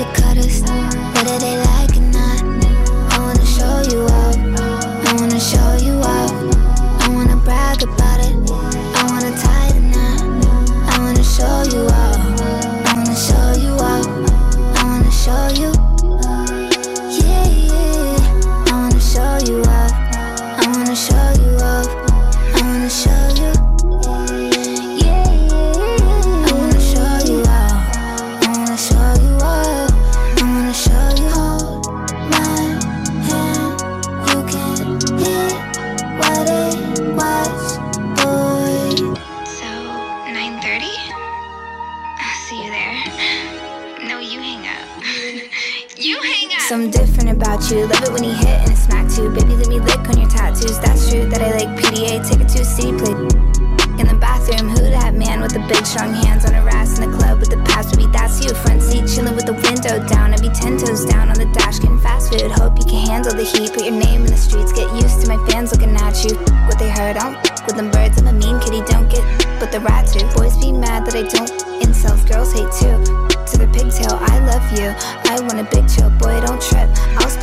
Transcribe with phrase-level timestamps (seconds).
[0.00, 0.38] and hope they cut
[1.14, 1.89] whether they like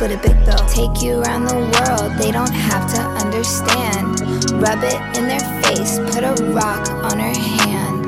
[0.08, 0.56] I'll a big bill.
[0.68, 4.18] Take you around the world, they don't have to understand.
[4.52, 8.06] Rub it in their face, put a rock on her hand.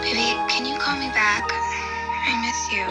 [0.00, 1.44] Baby, can you call me back?
[1.52, 2.86] I miss you.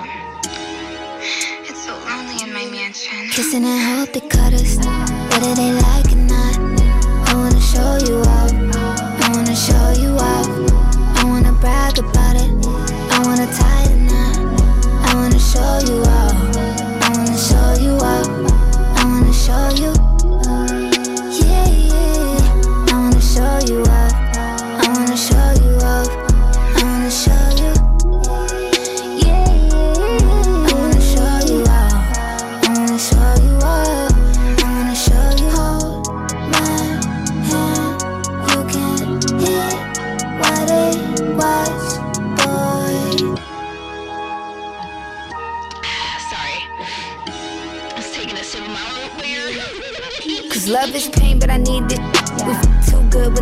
[1.68, 3.28] It's so lonely in my mansion.
[3.32, 4.78] Kissing and hope they cut us,
[5.34, 6.60] whether they like or not.
[7.28, 10.46] I wanna show you up, I wanna show you up.
[11.18, 12.54] I wanna brag about it,
[13.10, 14.38] I wanna tie the knot.
[15.10, 16.35] I wanna show you up,
[19.46, 20.05] show you.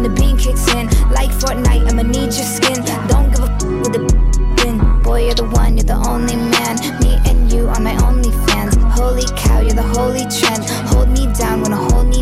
[0.03, 0.87] The bean kicks in.
[1.09, 2.83] Like Fortnite, I'ma need your skin.
[3.07, 4.01] Don't give a f- with the
[4.57, 4.77] bin.
[5.01, 6.75] Boy, you're the one, you're the only man.
[7.01, 8.75] Me and you are my only fans.
[8.99, 10.63] Holy cow, you're the holy trend.
[10.91, 12.21] Hold me down when I hold me.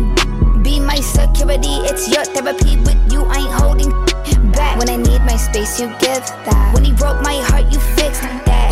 [0.62, 2.78] Be my security, it's your therapy.
[2.86, 3.90] With you, I ain't holding
[4.52, 4.78] back.
[4.78, 6.70] When I need my space, you give that.
[6.74, 8.11] When he broke my heart, you that.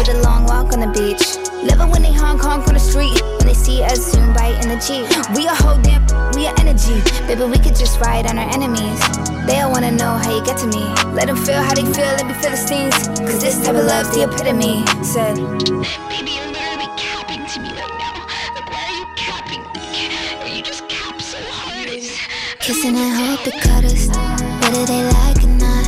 [0.01, 1.21] With a long walk on the beach.
[1.61, 3.21] Living when they honk honk on the street.
[3.37, 5.05] When they see us zoom by in the Jeep.
[5.37, 6.01] We a whole damn,
[6.33, 7.05] we a energy.
[7.29, 8.97] Baby, we could just ride on our enemies.
[9.45, 10.81] They all wanna know how you get to me.
[11.13, 12.97] Let them feel how they feel, let me feel the stings.
[13.29, 14.89] Cause this type of love's the epitome.
[15.05, 15.37] Said,
[16.09, 18.25] Baby, you're literally capping to me right now.
[18.57, 19.61] Like, why are you capping?
[20.49, 21.93] You just cap so hard.
[22.57, 24.09] Kissing and hope they cut us.
[24.65, 25.80] Whether they like it or not.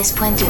[0.00, 0.49] 96.2.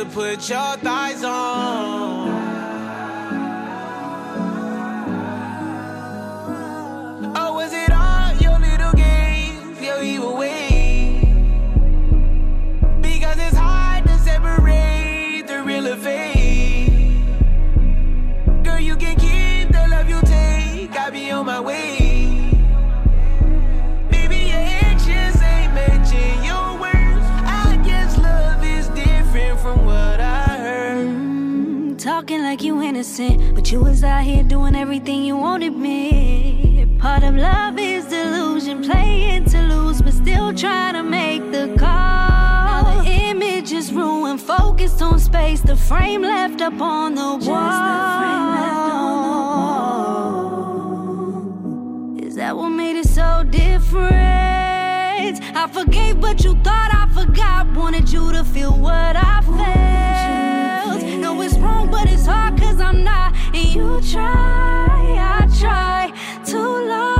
[0.00, 1.49] to put your thighs on.
[32.50, 36.84] Like you innocent, but you was out here doing everything you wanted me.
[36.98, 42.82] Part of love is delusion, playing to lose, but still trying to make the call.
[42.82, 48.20] Now the image is ruined, focused on space, the frame left up on the wall.
[52.18, 54.10] Is that what made it so different?
[55.62, 57.68] I forgave, but you thought I forgot.
[57.76, 59.89] Wanted you to feel what I felt.
[61.90, 63.34] But it's hard cause I'm not.
[63.52, 66.12] And you try, I try
[66.44, 67.19] too long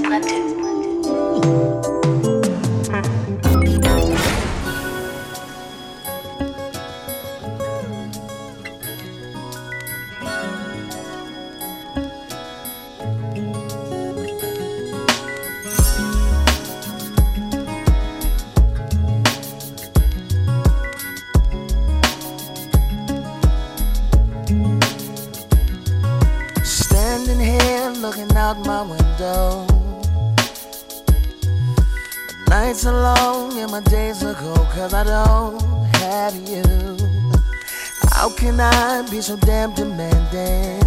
[39.09, 40.81] be so damn demanding?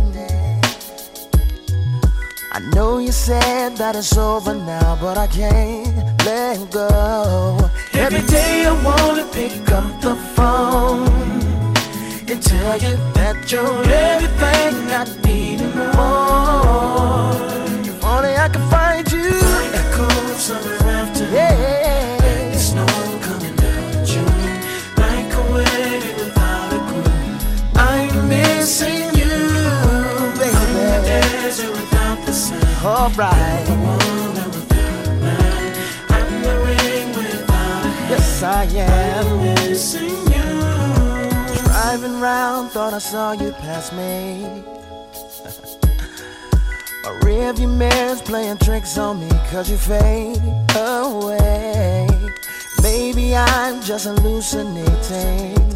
[2.53, 7.59] I know you said that it's over now, but I can't let go.
[7.93, 11.09] Every day I wanna pick up the phone
[12.31, 17.35] and tell you that you're everything I need and more.
[17.89, 20.84] If only I could find you.
[32.85, 33.69] alright.
[38.11, 39.55] Yes, I am.
[41.65, 44.43] Driving round, thought I saw you pass me.
[47.05, 50.41] My rearview mirror's playing tricks on me, cause you fade
[50.77, 52.09] away.
[52.83, 55.74] Maybe I'm just hallucinating.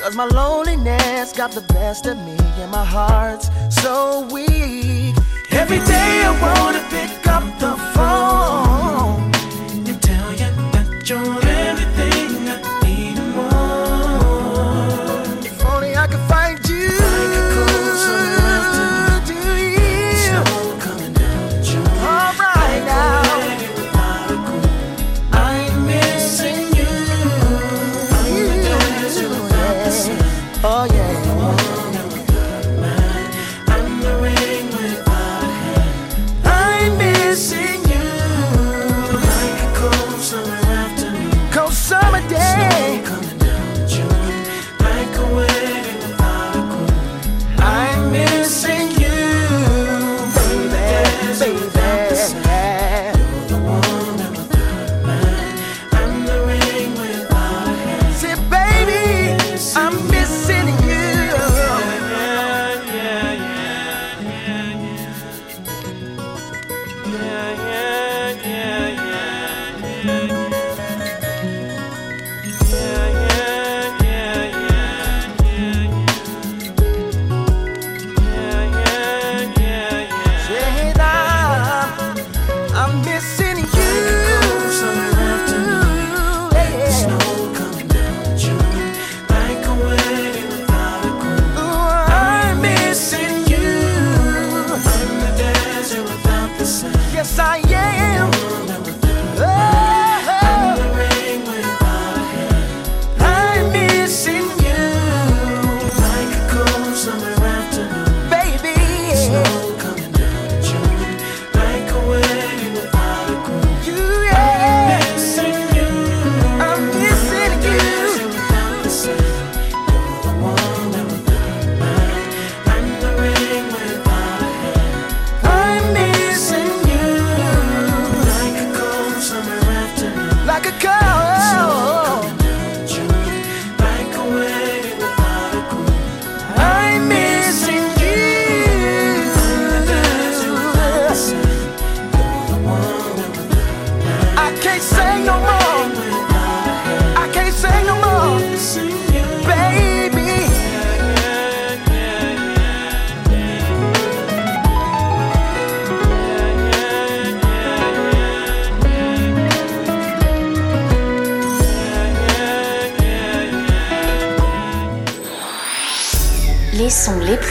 [0.00, 5.14] Cause my loneliness got the best of me and my heart's so weak.
[5.50, 8.69] Every day I wanna pick up the phone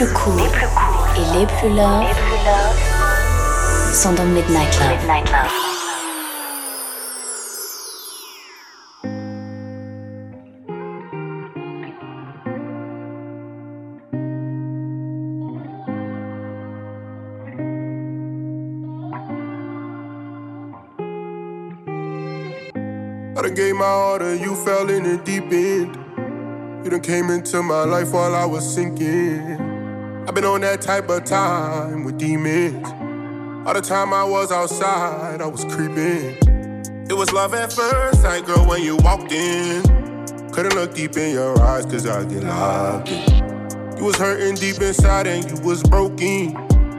[0.00, 2.06] plus courts les plus courts et les plus longs
[3.92, 4.88] sont dans Midnight Love.
[4.88, 5.50] Midnight Love.
[23.36, 25.98] I done gave my all, order, you fell in the deep end.
[26.84, 29.69] You done came into my life while I was sinking.
[30.30, 32.86] I've been on that type of time with demons.
[33.66, 36.36] All the time I was outside, I was creeping.
[37.10, 39.82] It was love at first sight, girl, when you walked in.
[40.52, 43.98] Couldn't look deep in your eyes, cause I get locked in.
[43.98, 46.52] You was hurting deep inside and you was broken.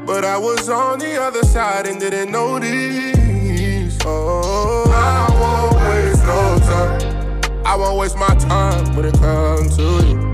[0.06, 3.98] But I was on the other side and didn't notice.
[4.04, 7.64] Oh, I won't waste no time.
[7.66, 10.31] I won't waste my time when it comes to you.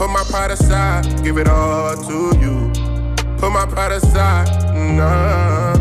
[0.00, 2.72] Put my pride aside, give it all to you.
[3.36, 4.48] Put my pride aside,
[4.96, 5.76] nah.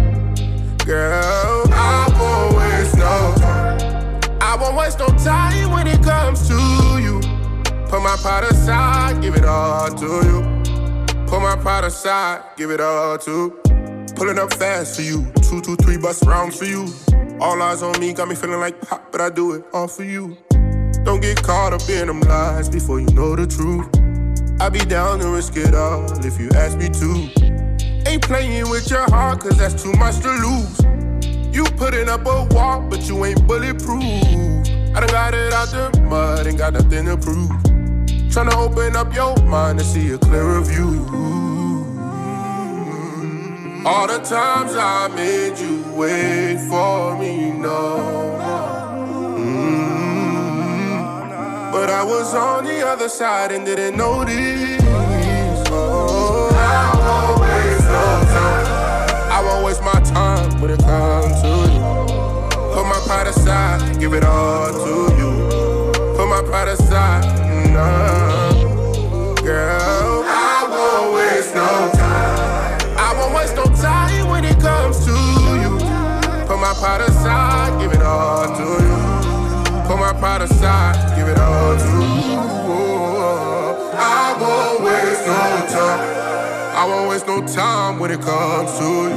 [0.83, 4.37] Girl, I won't waste no.
[4.41, 6.55] I won't waste no time when it comes to
[7.01, 7.21] you.
[7.87, 10.41] Put my pride aside, give it all to you.
[11.27, 13.51] Put my pride aside, give it all to.
[14.17, 16.87] Pulling up fast for you, two, two, three bus rounds for you.
[17.39, 20.03] All eyes on me, got me feeling like pop, but I do it all for
[20.03, 20.35] you.
[21.05, 24.08] Don't get caught up in them lies before you know the truth.
[24.61, 28.09] I be down to risk it all if you ask me to.
[28.09, 31.55] Ain't playing with your heart, cause that's too much to lose.
[31.55, 34.03] You putting up a wall, but you ain't bulletproof.
[34.03, 37.49] I done got it out the mud, ain't got nothing to prove.
[38.29, 41.05] Tryna open up your mind to see a clearer view.
[43.85, 48.38] All the times I made you wait for me, no.
[51.89, 54.79] But I was on the other side and didn't notice.
[55.71, 59.31] Oh, I won't waste no time.
[59.31, 61.81] I won't waste my time when it comes to you.
[62.75, 65.91] Put my pride aside, give it all to you.
[66.15, 67.25] Put my pride aside,
[67.73, 68.53] nah.
[69.41, 72.97] Girl, I won't waste no time.
[72.99, 75.11] I won't waste no time when it comes to
[75.57, 75.79] you.
[76.45, 78.88] Put my pride aside, give it all to you.
[80.19, 81.85] Pride aside, give it all to.
[83.95, 86.01] I won't waste no time.
[86.75, 89.15] I won't waste no time when it comes to you.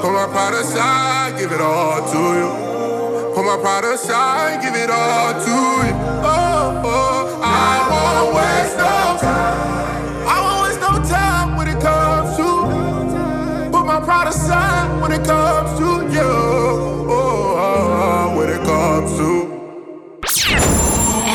[0.00, 3.34] Put my pride aside, give it all to you.
[3.34, 5.94] Put my pride aside, give it all to you.
[6.24, 10.26] Oh, oh, I won't waste no time.
[10.26, 13.70] I won't waste no time when it comes to you.
[13.70, 15.59] Put my pride aside when it comes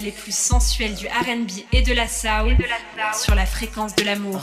[0.00, 2.56] les plus sensuelles du RB et de la soul
[3.14, 4.42] sur la fréquence de l'amour.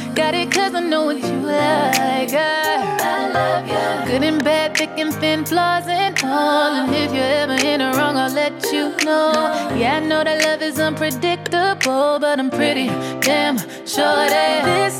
[0.15, 2.33] Got it cause I know what you like.
[2.33, 4.11] I, love you.
[4.11, 6.73] Good and bad, thick and thin, flaws and all.
[6.73, 9.31] And if you're ever in the wrong, I'll let you know.
[9.75, 12.87] Yeah, I know that love is unpredictable, but I'm pretty
[13.21, 14.99] damn sure that this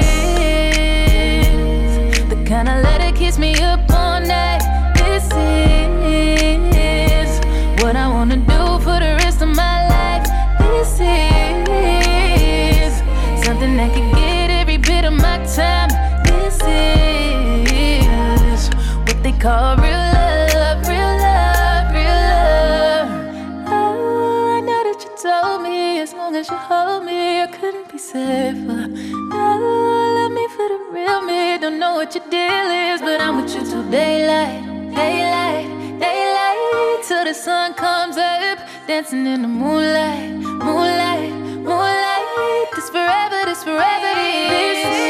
[32.01, 35.67] what your deal is, but I'm with you till daylight, daylight,
[35.99, 41.31] daylight, till the sun comes up, dancing in the moonlight, moonlight,
[41.61, 42.67] moonlight.
[42.73, 45.00] This forever, this forever, this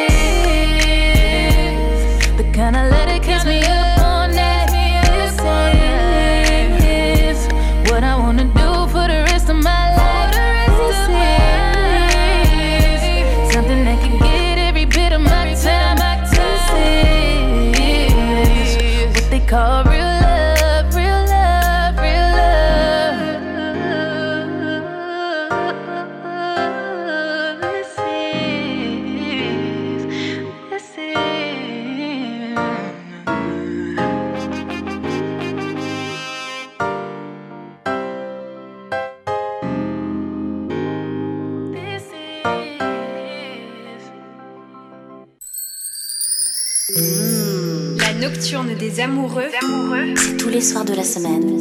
[50.15, 51.60] C'est tous les soirs de la semaine,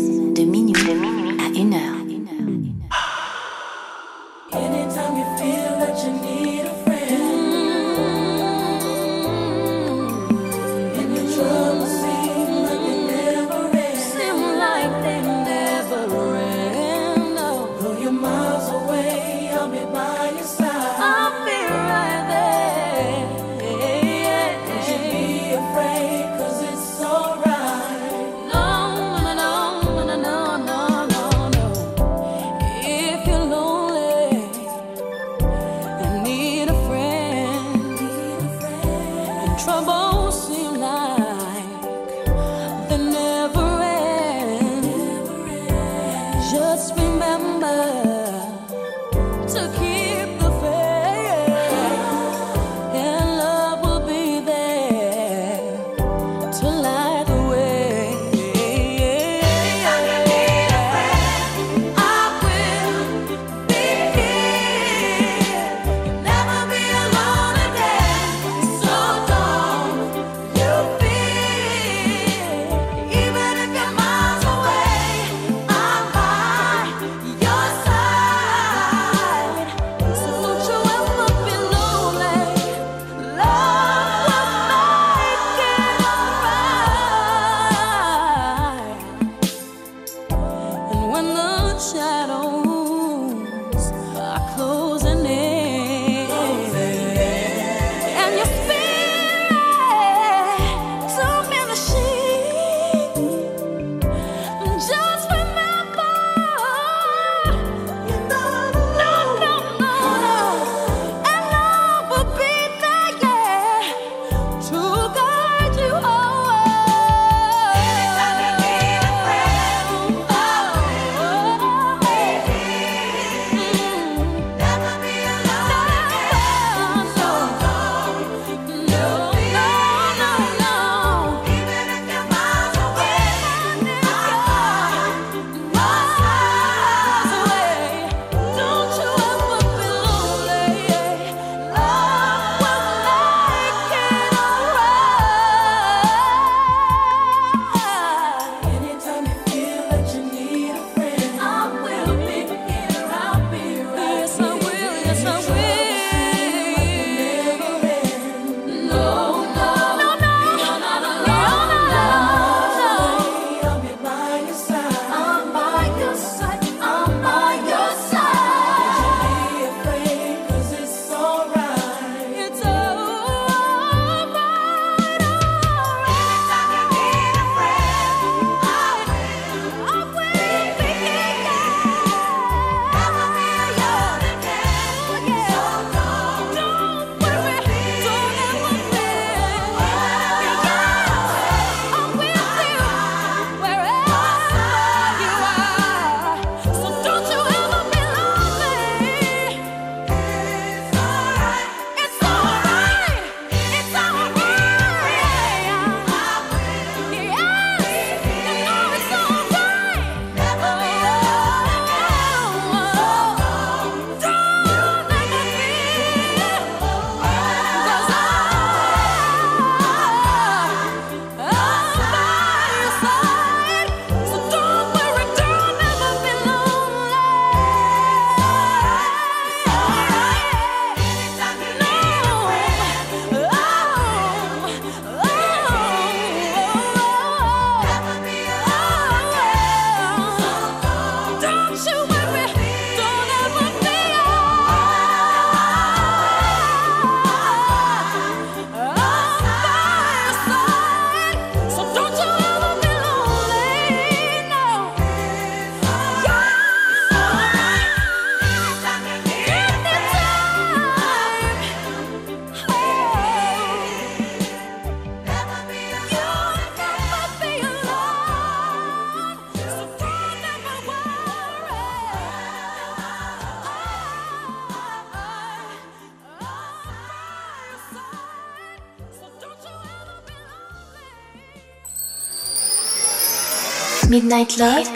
[284.41, 284.87] Midnight Love,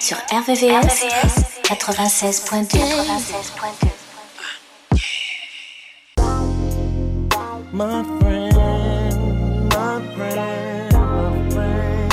[0.00, 1.04] sur RVVS,
[1.62, 2.76] 96.2.
[2.76, 3.86] 96.2.
[7.72, 8.56] My friend,
[9.70, 12.10] my friend, my friend.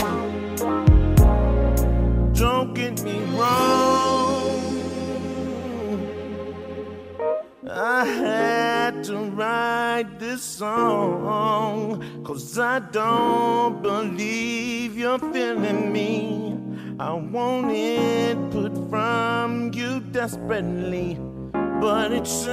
[2.35, 4.51] Don't get me wrong.
[7.67, 12.03] I had to write this song.
[12.23, 16.40] Cause I don't believe you're feeling me.
[17.01, 21.17] I want it put from you desperately.
[21.51, 22.51] But it seems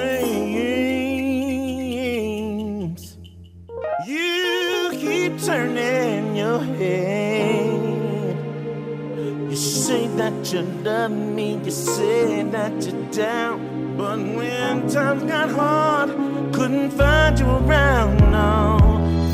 [4.06, 8.36] you keep turning your head.
[9.50, 13.98] You say that you love me, you say that you're down.
[13.98, 16.08] But when times got hard,
[16.54, 18.16] couldn't find you around.
[18.32, 18.78] No,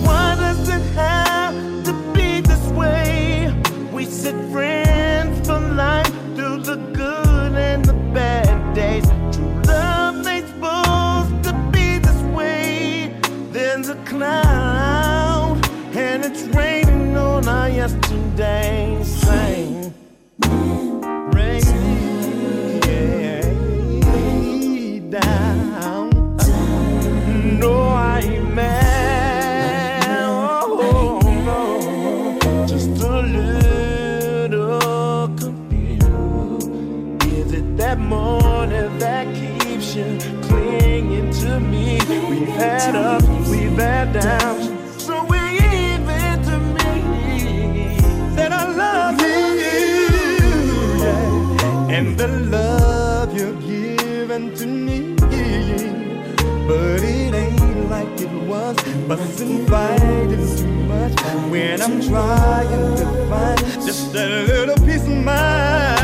[0.04, 1.54] why does it have
[1.84, 3.54] to be this way?
[3.92, 4.83] We said friends
[5.44, 9.04] for life through the good and the bad days.
[9.34, 13.14] True love ain't supposed to be this way.
[13.52, 15.58] There's a cloud
[15.94, 19.02] and it's raining on our yesterday.
[42.54, 45.02] Had ups, we've had downs.
[45.02, 47.96] So we even to me
[48.36, 49.40] that I love you,
[51.02, 51.96] yeah.
[51.96, 55.16] and the love you're giving to me.
[56.68, 58.76] But it ain't like it was,
[59.08, 66.03] busting fighting too much when I'm trying to find just a little peace of mind.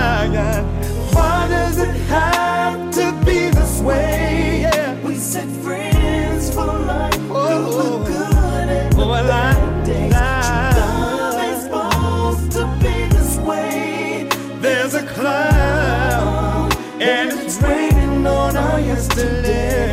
[19.01, 19.90] On our yesterday.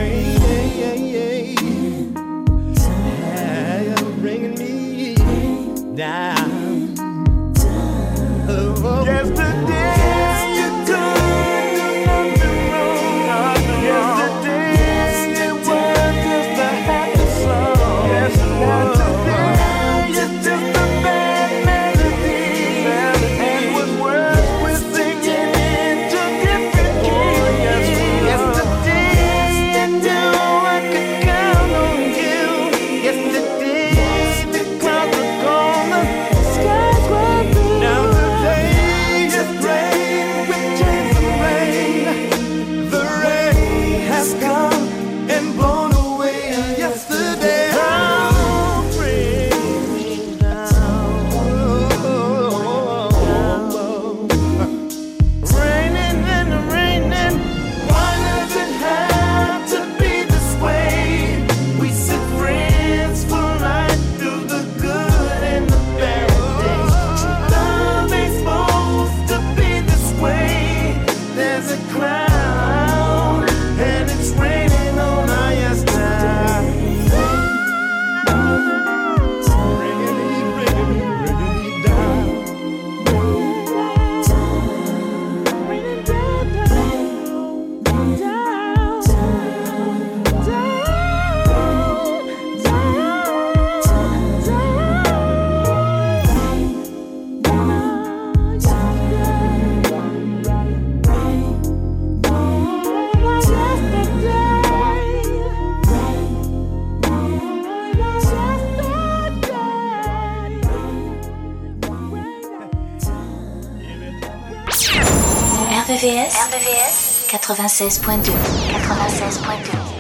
[117.28, 118.32] 96.2.
[118.32, 119.97] 96.2.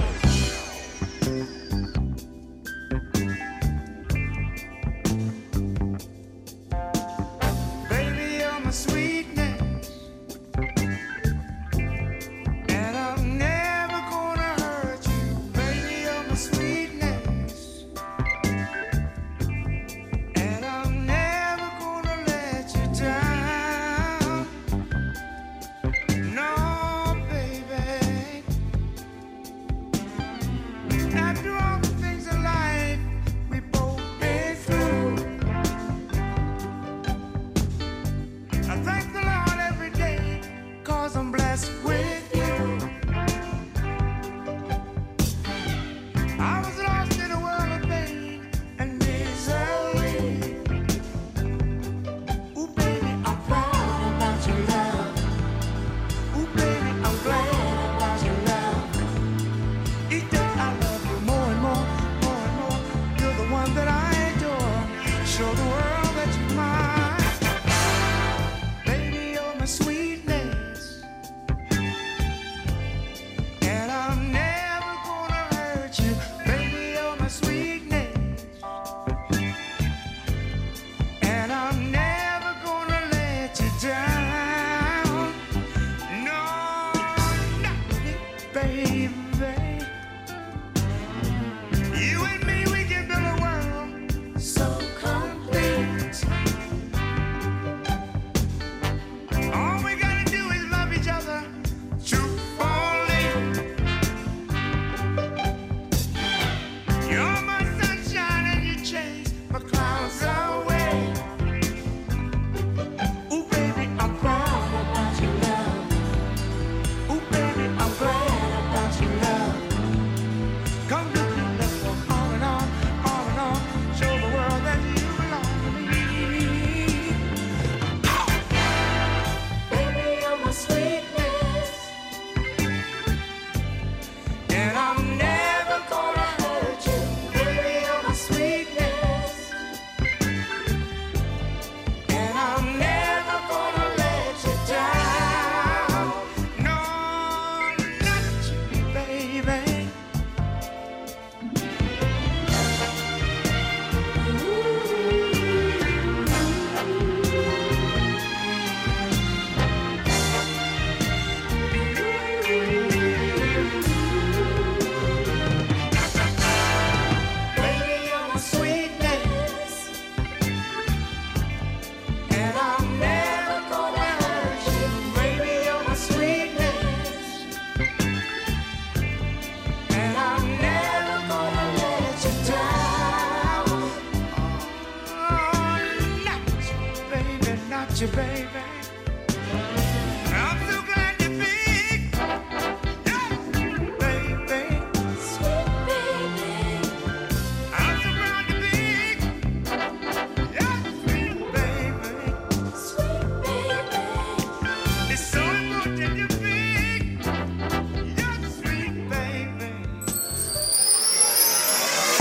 [88.58, 88.97] baby.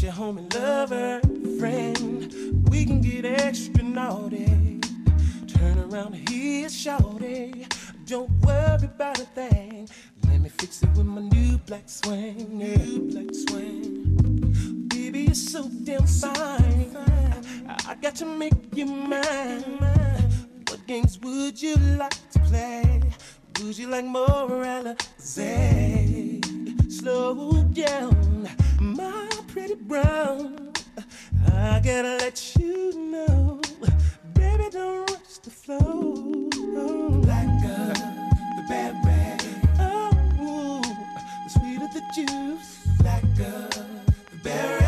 [0.00, 1.20] Your homie, lover,
[1.58, 4.78] friend, we can get extra naughty.
[5.48, 7.66] Turn around here, shouting.
[8.06, 9.88] Don't worry about a thing.
[10.28, 12.60] Let me fix it with my new black swing.
[12.60, 12.76] Yeah.
[12.76, 14.86] New black swing.
[14.86, 16.96] Baby, you're so damn fine.
[17.66, 19.80] I got to make you mine.
[20.68, 23.02] What games would you like to play?
[23.60, 25.34] Would you like more Alize?
[26.88, 28.27] Slow down
[29.68, 30.72] pretty brown.
[31.52, 33.60] I gotta let you know,
[34.34, 36.48] baby, don't rush the flow.
[37.22, 39.44] Black girl, uh, the bad bad.
[39.78, 40.80] Oh,
[41.44, 42.86] the sweet of the juice.
[43.00, 44.87] Black girl, uh, the bad.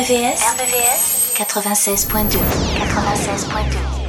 [0.00, 3.99] RBVS, RBVS 96.2 96.2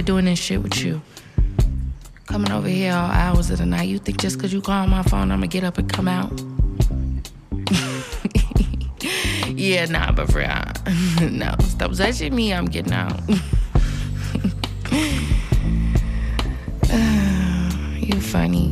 [0.00, 1.00] of doing this shit with you.
[2.26, 3.88] Coming over here all hours of the night.
[3.88, 6.08] You think just because you call my phone, I'm going to get up and come
[6.08, 6.32] out?
[9.50, 11.28] yeah, nah, but for real.
[11.30, 12.52] no, stop touching me.
[12.52, 13.20] I'm getting out.
[18.02, 18.69] you funny.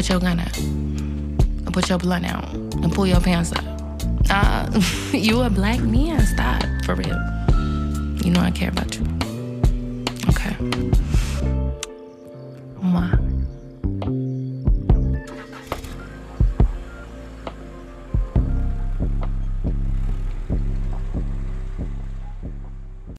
[0.00, 3.62] put your gun up and put your blunt out and pull your pants up.
[4.30, 4.80] Uh,
[5.12, 6.18] you a black man.
[6.24, 7.18] Stop, for real.
[8.24, 9.04] You know I care about you.
[10.30, 10.56] Okay.